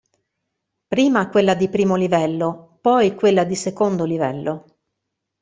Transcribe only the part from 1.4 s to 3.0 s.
di I° livello,